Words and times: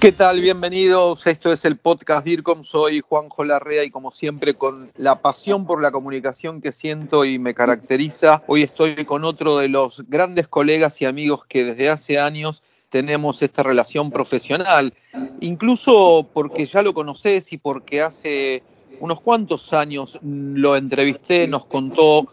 ¿Qué 0.00 0.12
tal? 0.12 0.42
Bienvenidos. 0.42 1.26
Esto 1.26 1.50
es 1.50 1.64
el 1.64 1.78
podcast 1.78 2.24
DIRCOM. 2.26 2.64
Soy 2.64 3.00
Juanjo 3.00 3.44
Larrea 3.44 3.82
y 3.82 3.90
como 3.90 4.12
siempre 4.12 4.52
con 4.52 4.90
la 4.98 5.22
pasión 5.22 5.66
por 5.66 5.80
la 5.80 5.90
comunicación 5.90 6.60
que 6.60 6.72
siento 6.72 7.24
y 7.24 7.38
me 7.38 7.54
caracteriza, 7.54 8.42
hoy 8.46 8.62
estoy 8.62 9.06
con 9.06 9.24
otro 9.24 9.56
de 9.56 9.68
los 9.68 10.04
grandes 10.06 10.48
colegas 10.48 11.00
y 11.00 11.06
amigos 11.06 11.46
que 11.48 11.64
desde 11.64 11.88
hace 11.88 12.18
años 12.18 12.62
tenemos 12.90 13.40
esta 13.40 13.62
relación 13.62 14.10
profesional, 14.10 14.92
incluso 15.40 16.28
porque 16.30 16.66
ya 16.66 16.82
lo 16.82 16.92
conoces 16.92 17.52
y 17.54 17.58
porque 17.58 18.02
hace 18.02 18.62
unos 19.00 19.22
cuantos 19.22 19.72
años 19.72 20.18
lo 20.22 20.76
entrevisté, 20.76 21.48
nos 21.48 21.64
contó 21.64 22.26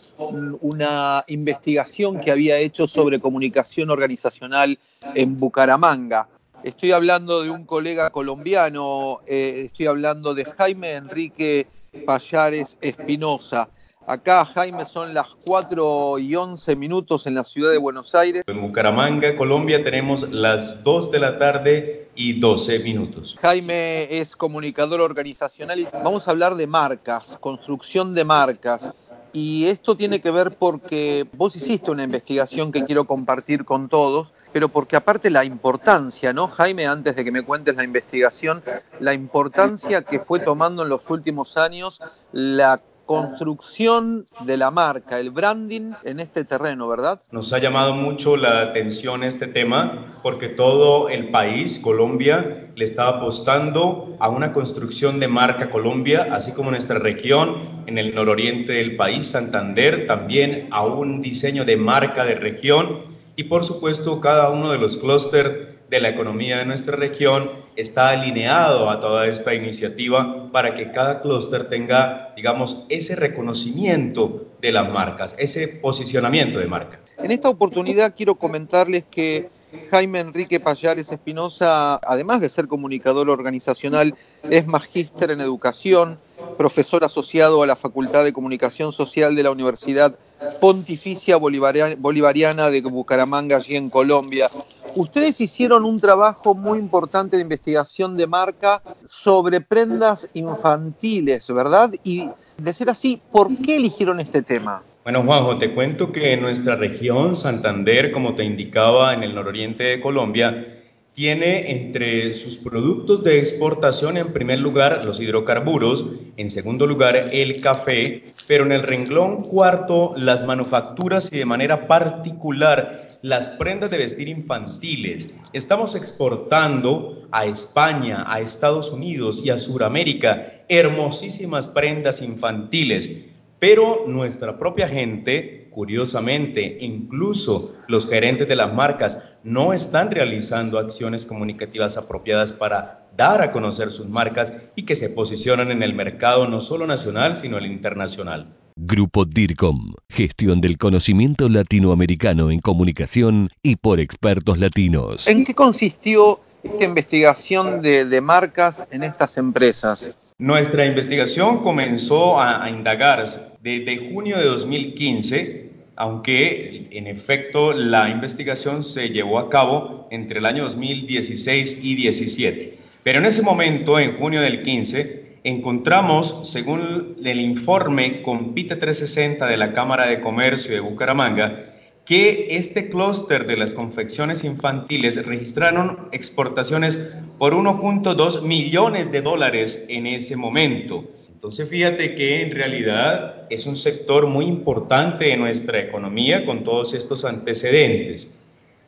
una 0.59 1.23
investigación 1.27 2.19
que 2.19 2.29
había 2.29 2.57
hecho 2.57 2.87
sobre 2.87 3.19
comunicación 3.19 3.89
organizacional 3.89 4.77
en 5.15 5.37
Bucaramanga. 5.37 6.27
Estoy 6.63 6.93
hablando 6.93 7.43
de 7.43 7.49
un 7.49 7.65
colega 7.65 8.09
colombiano, 8.09 9.19
eh, 9.27 9.63
estoy 9.65 9.87
hablando 9.87 10.33
de 10.33 10.45
Jaime 10.45 10.93
Enrique 10.93 11.67
Payares 12.05 12.77
Espinosa. 12.79 13.67
Acá, 14.07 14.45
Jaime, 14.45 14.85
son 14.85 15.13
las 15.13 15.27
4 15.45 16.19
y 16.19 16.33
11 16.35 16.77
minutos 16.77 17.27
en 17.27 17.35
la 17.35 17.43
ciudad 17.43 17.69
de 17.69 17.77
Buenos 17.77 18.15
Aires. 18.15 18.43
En 18.47 18.61
Bucaramanga, 18.61 19.35
Colombia, 19.35 19.83
tenemos 19.83 20.29
las 20.31 20.81
2 20.85 21.11
de 21.11 21.19
la 21.19 21.37
tarde 21.37 22.07
y 22.15 22.39
12 22.39 22.79
minutos. 22.79 23.37
Jaime 23.41 24.19
es 24.19 24.33
comunicador 24.33 25.01
organizacional 25.01 25.81
y 25.81 25.87
vamos 26.01 26.29
a 26.29 26.31
hablar 26.31 26.55
de 26.55 26.67
marcas, 26.67 27.37
construcción 27.41 28.13
de 28.13 28.23
marcas. 28.23 28.89
Y 29.33 29.65
esto 29.65 29.97
tiene 29.97 30.21
que 30.21 30.31
ver 30.31 30.55
porque 30.57 31.25
vos 31.33 31.55
hiciste 31.55 31.91
una 31.91 32.03
investigación 32.03 32.71
que 32.71 32.85
quiero 32.85 33.05
compartir 33.05 33.65
con 33.65 33.89
todos, 33.89 34.33
pero 34.53 34.69
porque 34.69 34.95
aparte 34.95 35.29
la 35.29 35.43
importancia, 35.43 36.31
¿no, 36.31 36.47
Jaime? 36.47 36.85
Antes 36.85 37.15
de 37.15 37.25
que 37.25 37.31
me 37.31 37.41
cuentes 37.41 37.75
la 37.75 37.83
investigación, 37.83 38.63
la 38.99 39.13
importancia 39.13 40.03
que 40.03 40.19
fue 40.19 40.39
tomando 40.39 40.83
en 40.83 40.89
los 40.89 41.09
últimos 41.09 41.57
años 41.57 41.99
la 42.31 42.79
construcción 43.05 44.25
de 44.45 44.55
la 44.55 44.71
marca, 44.71 45.19
el 45.19 45.31
branding 45.31 45.91
en 46.03 46.19
este 46.19 46.45
terreno, 46.45 46.87
¿verdad? 46.87 47.21
Nos 47.31 47.51
ha 47.51 47.57
llamado 47.57 47.93
mucho 47.95 48.37
la 48.37 48.61
atención 48.61 49.23
este 49.23 49.47
tema 49.47 50.19
porque 50.23 50.47
todo 50.47 51.09
el 51.09 51.29
país, 51.29 51.79
Colombia, 51.79 52.69
le 52.75 52.85
está 52.85 53.07
apostando 53.09 54.15
a 54.19 54.29
una 54.29 54.53
construcción 54.53 55.19
de 55.19 55.27
marca 55.27 55.69
Colombia, 55.69 56.29
así 56.31 56.53
como 56.53 56.71
nuestra 56.71 56.97
región 56.97 57.83
en 57.87 57.97
el 57.97 58.15
nororiente 58.15 58.73
del 58.73 58.95
país, 58.95 59.27
Santander, 59.27 60.07
también 60.07 60.69
a 60.71 60.85
un 60.85 61.21
diseño 61.21 61.65
de 61.65 61.75
marca 61.75 62.23
de 62.23 62.35
región 62.35 63.12
y 63.35 63.45
por 63.45 63.65
supuesto 63.65 64.21
cada 64.21 64.49
uno 64.49 64.71
de 64.71 64.77
los 64.77 64.97
clústeres 64.97 65.73
de 65.89 66.01
la 66.01 66.09
economía 66.09 66.57
de 66.57 66.65
nuestra 66.65 66.95
región 66.95 67.51
está 67.75 68.09
alineado 68.09 68.89
a 68.89 68.99
toda 68.99 69.27
esta 69.27 69.53
iniciativa 69.53 70.51
para 70.51 70.75
que 70.75 70.91
cada 70.91 71.21
clúster 71.21 71.69
tenga, 71.69 72.33
digamos, 72.35 72.85
ese 72.89 73.15
reconocimiento 73.15 74.47
de 74.61 74.71
las 74.71 74.89
marcas, 74.89 75.35
ese 75.37 75.67
posicionamiento 75.67 76.59
de 76.59 76.67
marca. 76.67 76.99
En 77.17 77.31
esta 77.31 77.49
oportunidad 77.49 78.13
quiero 78.15 78.35
comentarles 78.35 79.03
que 79.09 79.49
Jaime 79.89 80.19
Enrique 80.19 80.59
Payares 80.59 81.11
Espinosa, 81.11 81.95
además 81.95 82.41
de 82.41 82.49
ser 82.49 82.67
comunicador 82.67 83.29
organizacional, 83.29 84.15
es 84.49 84.67
magíster 84.67 85.31
en 85.31 85.41
educación, 85.41 86.19
profesor 86.57 87.03
asociado 87.03 87.63
a 87.63 87.67
la 87.67 87.75
Facultad 87.75 88.23
de 88.23 88.33
Comunicación 88.33 88.93
Social 88.93 89.35
de 89.35 89.43
la 89.43 89.51
Universidad 89.51 90.15
Pontificia 90.59 91.37
Bolivariana 91.37 92.69
de 92.69 92.81
Bucaramanga, 92.81 93.57
allí 93.57 93.75
en 93.75 93.89
Colombia. 93.89 94.47
Ustedes 94.95 95.41
hicieron 95.41 95.85
un 95.85 95.99
trabajo 95.99 96.53
muy 96.53 96.77
importante 96.79 97.37
de 97.37 97.43
investigación 97.43 98.17
de 98.17 98.27
marca 98.27 98.81
sobre 99.07 99.61
prendas 99.61 100.29
infantiles, 100.33 101.51
¿verdad? 101.51 101.91
Y 102.03 102.29
de 102.57 102.73
ser 102.73 102.89
así, 102.89 103.21
¿por 103.31 103.55
qué 103.55 103.77
eligieron 103.77 104.19
este 104.19 104.41
tema? 104.43 104.83
Bueno, 105.03 105.23
Juanjo, 105.23 105.57
te 105.57 105.73
cuento 105.73 106.11
que 106.11 106.37
nuestra 106.37 106.75
región, 106.75 107.35
Santander, 107.35 108.11
como 108.11 108.35
te 108.35 108.43
indicaba, 108.43 109.13
en 109.13 109.23
el 109.23 109.33
nororiente 109.33 109.83
de 109.83 109.99
Colombia, 109.99 110.82
tiene 111.13 111.71
entre 111.71 112.33
sus 112.33 112.57
productos 112.57 113.23
de 113.23 113.37
exportación 113.37 114.17
en 114.17 114.33
primer 114.33 114.59
lugar 114.59 115.05
los 115.05 115.19
hidrocarburos, 115.19 116.05
en 116.37 116.49
segundo 116.49 116.87
lugar 116.87 117.15
el 117.31 117.61
café, 117.61 118.23
pero 118.47 118.65
en 118.65 118.71
el 118.71 118.81
renglón 118.81 119.43
cuarto 119.43 120.15
las 120.17 120.43
manufacturas 120.43 121.31
y 121.31 121.37
de 121.37 121.45
manera 121.45 121.87
particular 121.87 122.97
las 123.21 123.49
prendas 123.49 123.91
de 123.91 123.99
vestir 123.99 124.27
infantiles. 124.27 125.29
Estamos 125.53 125.93
exportando 125.93 127.27
a 127.31 127.45
España, 127.45 128.25
a 128.27 128.39
Estados 128.39 128.89
Unidos 128.89 129.41
y 129.43 129.51
a 129.51 129.59
Sudamérica 129.59 130.63
hermosísimas 130.67 131.67
prendas 131.67 132.23
infantiles, 132.23 133.11
pero 133.59 134.05
nuestra 134.07 134.57
propia 134.57 134.89
gente 134.89 135.63
Curiosamente, 135.73 136.77
incluso 136.81 137.73
los 137.87 138.07
gerentes 138.07 138.47
de 138.47 138.55
las 138.55 138.71
marcas 138.71 139.32
no 139.43 139.73
están 139.73 140.11
realizando 140.11 140.79
acciones 140.79 141.25
comunicativas 141.25 141.97
apropiadas 141.97 142.51
para 142.51 143.07
dar 143.15 143.41
a 143.41 143.51
conocer 143.51 143.91
sus 143.91 144.07
marcas 144.07 144.53
y 144.75 144.83
que 144.83 144.95
se 144.95 145.09
posicionan 145.09 145.71
en 145.71 145.83
el 145.83 145.93
mercado 145.93 146.47
no 146.47 146.61
solo 146.61 146.87
nacional, 146.87 147.35
sino 147.35 147.57
el 147.57 147.65
internacional. 147.65 148.47
Grupo 148.75 149.25
DIRCOM, 149.25 149.93
gestión 150.09 150.59
del 150.59 150.77
conocimiento 150.77 151.47
latinoamericano 151.47 152.49
en 152.49 152.59
comunicación 152.59 153.49
y 153.61 153.75
por 153.75 153.99
expertos 153.99 154.57
latinos. 154.57 155.27
¿En 155.27 155.45
qué 155.45 155.53
consistió 155.53 156.39
esta 156.63 156.85
investigación 156.85 157.81
de, 157.81 158.21
marcas 158.21 158.87
en 158.91 159.03
estas 159.03 159.37
empresas? 159.37 160.33
Nuestra 160.39 160.85
investigación 160.87 161.61
comenzó 161.61 162.39
a, 162.39 162.63
a 162.63 162.69
indagar 162.71 163.25
desde 163.61 164.11
junio 164.11 164.37
de 164.37 164.45
2015, 164.45 165.72
aunque 165.95 166.87
en 166.91 167.07
efecto 167.07 167.73
la 167.73 168.09
investigación 168.09 168.83
se 168.83 169.09
llevó 169.09 169.39
a 169.39 169.49
cabo 169.49 170.07
entre 170.11 170.39
el 170.39 170.45
año 170.45 170.63
2016 170.63 171.79
y 171.83 171.95
17. 171.95 172.77
Pero 173.03 173.19
en 173.19 173.25
ese 173.25 173.41
momento, 173.41 173.99
en 173.99 174.17
junio 174.17 174.41
del 174.41 174.63
15, 174.63 175.39
encontramos, 175.43 176.49
según 176.49 177.17
el 177.23 177.39
informe 177.39 178.21
Compite 178.21 178.75
360 178.75 179.45
de 179.45 179.57
la 179.57 179.73
Cámara 179.73 180.07
de 180.07 180.21
Comercio 180.21 180.73
de 180.73 180.79
Bucaramanga, 180.79 181.73
que 182.05 182.47
este 182.51 182.89
clúster 182.89 183.47
de 183.47 183.57
las 183.57 183.73
confecciones 183.73 184.43
infantiles 184.43 185.25
registraron 185.25 186.09
exportaciones 186.11 187.15
por 187.37 187.53
1.2 187.53 188.41
millones 188.41 189.11
de 189.11 189.21
dólares 189.21 189.85
en 189.89 190.07
ese 190.07 190.35
momento. 190.35 191.05
Entonces 191.31 191.67
fíjate 191.69 192.15
que 192.15 192.41
en 192.41 192.51
realidad 192.51 193.32
es 193.49 193.65
un 193.65 193.77
sector 193.77 194.27
muy 194.27 194.45
importante 194.45 195.25
de 195.25 195.37
nuestra 195.37 195.79
economía 195.79 196.45
con 196.45 196.63
todos 196.63 196.93
estos 196.93 197.25
antecedentes. 197.25 198.39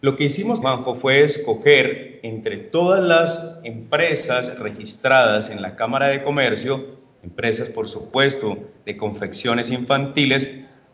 Lo 0.02 0.16
que 0.16 0.26
hicimos, 0.26 0.60
Juanjo, 0.60 0.96
fue 0.96 1.24
escoger 1.24 2.20
entre 2.24 2.58
todas 2.58 3.04
las 3.04 3.62
empresas 3.64 4.60
registradas 4.60 5.50
en 5.50 5.62
la 5.62 5.76
Cámara 5.76 6.10
de 6.10 6.24
Comercio, 6.24 6.86
empresas 7.24 7.70
por 7.70 7.88
supuesto 7.88 8.58
de 8.86 8.98
confecciones 8.98 9.72
infantiles, 9.72 10.48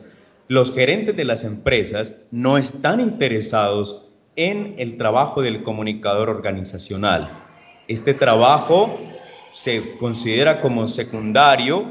los 0.47 0.73
gerentes 0.73 1.15
de 1.15 1.25
las 1.25 1.43
empresas 1.43 2.15
no 2.31 2.57
están 2.57 3.01
interesados 3.01 4.03
en 4.35 4.75
el 4.77 4.97
trabajo 4.97 5.41
del 5.41 5.61
comunicador 5.61 6.29
organizacional. 6.29 7.29
Este 7.87 8.13
trabajo 8.13 8.99
se 9.51 9.97
considera 9.97 10.61
como 10.61 10.87
secundario 10.87 11.85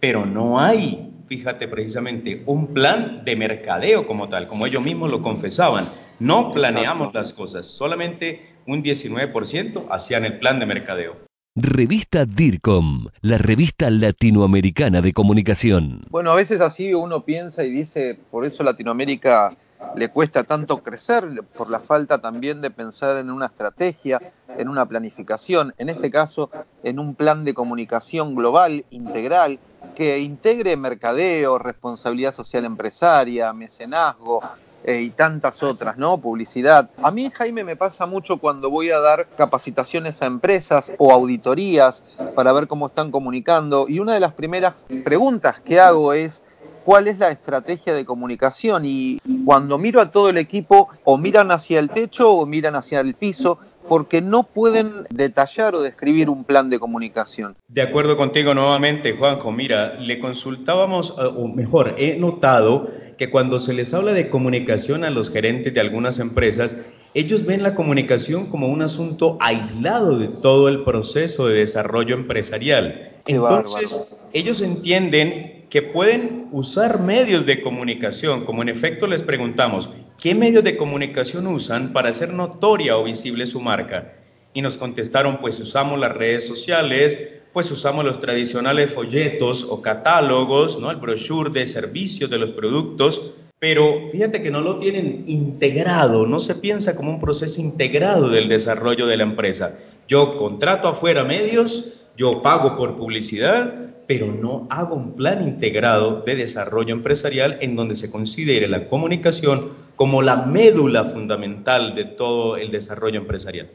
Pero 0.00 0.24
no 0.26 0.60
hay, 0.60 1.10
fíjate 1.26 1.68
precisamente, 1.68 2.42
un 2.46 2.68
plan 2.68 3.22
de 3.24 3.36
mercadeo 3.36 4.06
como 4.06 4.28
tal, 4.28 4.46
como 4.46 4.66
ellos 4.66 4.82
mismos 4.82 5.10
lo 5.10 5.22
confesaban. 5.22 5.88
No 6.18 6.52
planeamos 6.52 7.14
las 7.14 7.32
cosas, 7.32 7.64
solamente 7.66 8.50
un 8.66 8.82
19% 8.82 9.86
hacían 9.90 10.26
el 10.26 10.38
plan 10.38 10.60
de 10.60 10.66
mercadeo. 10.66 11.29
Revista 11.56 12.26
DIRCOM, 12.26 13.08
la 13.22 13.36
revista 13.36 13.90
latinoamericana 13.90 15.00
de 15.00 15.12
comunicación. 15.12 16.02
Bueno, 16.08 16.30
a 16.30 16.36
veces 16.36 16.60
así 16.60 16.94
uno 16.94 17.24
piensa 17.24 17.64
y 17.64 17.72
dice, 17.72 18.16
por 18.30 18.44
eso 18.44 18.62
Latinoamérica 18.62 19.56
le 19.96 20.10
cuesta 20.10 20.44
tanto 20.44 20.80
crecer, 20.84 21.42
por 21.56 21.68
la 21.68 21.80
falta 21.80 22.20
también 22.20 22.60
de 22.62 22.70
pensar 22.70 23.16
en 23.16 23.32
una 23.32 23.46
estrategia, 23.46 24.20
en 24.58 24.68
una 24.68 24.86
planificación, 24.86 25.74
en 25.78 25.88
este 25.88 26.08
caso 26.08 26.50
en 26.84 27.00
un 27.00 27.16
plan 27.16 27.44
de 27.44 27.52
comunicación 27.52 28.36
global, 28.36 28.84
integral, 28.90 29.58
que 29.96 30.20
integre 30.20 30.76
mercadeo, 30.76 31.58
responsabilidad 31.58 32.32
social 32.32 32.64
empresaria, 32.64 33.52
mecenazgo, 33.52 34.40
eh, 34.84 35.02
y 35.02 35.10
tantas 35.10 35.62
otras, 35.62 35.98
¿no? 35.98 36.18
Publicidad. 36.18 36.90
A 37.02 37.10
mí, 37.10 37.30
Jaime, 37.32 37.64
me 37.64 37.76
pasa 37.76 38.06
mucho 38.06 38.38
cuando 38.38 38.70
voy 38.70 38.90
a 38.90 38.98
dar 38.98 39.28
capacitaciones 39.36 40.22
a 40.22 40.26
empresas 40.26 40.92
o 40.98 41.12
auditorías 41.12 42.02
para 42.34 42.52
ver 42.52 42.66
cómo 42.66 42.86
están 42.86 43.10
comunicando 43.10 43.86
y 43.88 43.98
una 43.98 44.14
de 44.14 44.20
las 44.20 44.32
primeras 44.32 44.86
preguntas 45.04 45.60
que 45.60 45.80
hago 45.80 46.12
es 46.12 46.42
cuál 46.84 47.08
es 47.08 47.18
la 47.18 47.30
estrategia 47.30 47.94
de 47.94 48.04
comunicación 48.04 48.84
y 48.84 49.20
cuando 49.44 49.78
miro 49.78 50.00
a 50.00 50.10
todo 50.10 50.30
el 50.30 50.38
equipo 50.38 50.88
o 51.04 51.18
miran 51.18 51.50
hacia 51.50 51.78
el 51.78 51.90
techo 51.90 52.32
o 52.32 52.46
miran 52.46 52.74
hacia 52.74 53.00
el 53.00 53.14
piso 53.14 53.58
porque 53.88 54.20
no 54.20 54.44
pueden 54.44 55.06
detallar 55.10 55.74
o 55.74 55.82
describir 55.82 56.30
un 56.30 56.44
plan 56.44 56.70
de 56.70 56.78
comunicación. 56.78 57.56
De 57.68 57.82
acuerdo 57.82 58.16
contigo 58.16 58.54
nuevamente, 58.54 59.16
Juanjo. 59.16 59.50
Mira, 59.52 59.94
le 59.94 60.20
consultábamos, 60.20 61.14
eh, 61.18 61.24
o 61.24 61.48
mejor, 61.48 61.96
he 61.98 62.16
notado 62.16 62.88
que 63.20 63.28
cuando 63.28 63.58
se 63.58 63.74
les 63.74 63.92
habla 63.92 64.14
de 64.14 64.30
comunicación 64.30 65.04
a 65.04 65.10
los 65.10 65.28
gerentes 65.28 65.74
de 65.74 65.80
algunas 65.82 66.18
empresas, 66.18 66.74
Ellos 67.12 67.44
ven 67.44 67.64
la 67.64 67.74
comunicación 67.74 68.46
como 68.46 68.68
un 68.68 68.82
asunto 68.82 69.36
aislado 69.40 70.16
de 70.18 70.28
todo 70.28 70.68
el 70.68 70.84
proceso 70.84 71.48
de 71.48 71.58
desarrollo 71.58 72.14
empresarial. 72.14 73.16
Entonces, 73.26 74.22
ellos 74.32 74.60
entienden 74.60 75.66
que 75.68 75.82
pueden 75.82 76.48
usar 76.52 77.00
medios 77.00 77.46
de 77.46 77.60
comunicación, 77.62 78.44
como 78.44 78.62
en 78.62 78.68
efecto 78.68 79.08
les 79.08 79.24
preguntamos, 79.24 79.90
¿qué 80.22 80.36
medios 80.36 80.62
de 80.62 80.76
comunicación 80.76 81.48
usan 81.48 81.92
para 81.92 82.10
hacer 82.10 82.32
notoria 82.32 82.96
o 82.96 83.04
visible 83.04 83.46
su 83.46 83.60
marca? 83.60 84.14
Y 84.54 84.62
nos 84.62 84.76
contestaron, 84.76 85.40
pues 85.40 85.58
usamos 85.58 85.98
las 85.98 86.16
redes 86.16 86.46
sociales, 86.46 87.18
pues 87.52 87.70
usamos 87.70 88.04
los 88.04 88.20
tradicionales 88.20 88.92
folletos 88.92 89.66
o 89.68 89.82
catálogos, 89.82 90.78
¿no? 90.78 90.90
el 90.90 90.98
brochure 90.98 91.50
de 91.50 91.66
servicios 91.66 92.30
de 92.30 92.38
los 92.38 92.50
productos, 92.50 93.32
pero 93.58 94.06
fíjate 94.10 94.40
que 94.42 94.50
no 94.50 94.60
lo 94.60 94.78
tienen 94.78 95.24
integrado, 95.26 96.26
no 96.26 96.40
se 96.40 96.54
piensa 96.54 96.96
como 96.96 97.10
un 97.10 97.20
proceso 97.20 97.60
integrado 97.60 98.28
del 98.28 98.48
desarrollo 98.48 99.06
de 99.06 99.16
la 99.16 99.24
empresa. 99.24 99.76
Yo 100.08 100.36
contrato 100.38 100.88
afuera 100.88 101.24
medios, 101.24 102.00
yo 102.16 102.40
pago 102.40 102.76
por 102.76 102.96
publicidad, 102.96 103.74
pero 104.06 104.26
no 104.26 104.66
hago 104.70 104.96
un 104.96 105.14
plan 105.14 105.46
integrado 105.46 106.22
de 106.22 106.36
desarrollo 106.36 106.94
empresarial 106.94 107.58
en 107.60 107.76
donde 107.76 107.96
se 107.96 108.10
considere 108.10 108.66
la 108.66 108.88
comunicación 108.88 109.70
como 109.94 110.22
la 110.22 110.36
médula 110.36 111.04
fundamental 111.04 111.94
de 111.94 112.06
todo 112.06 112.56
el 112.56 112.70
desarrollo 112.70 113.20
empresarial. 113.20 113.68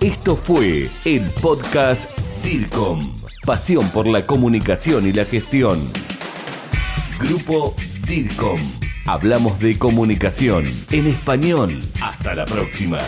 Esto 0.00 0.36
fue 0.36 0.90
el 1.04 1.22
podcast 1.40 2.10
DIRCOM, 2.42 3.14
pasión 3.44 3.88
por 3.90 4.06
la 4.06 4.26
comunicación 4.26 5.06
y 5.06 5.12
la 5.12 5.24
gestión. 5.24 5.80
Grupo 7.18 7.74
DIRCOM, 8.06 8.60
hablamos 9.06 9.58
de 9.58 9.78
comunicación 9.78 10.64
en 10.90 11.06
español. 11.06 11.70
Hasta 12.02 12.34
la 12.34 12.44
próxima. 12.44 12.98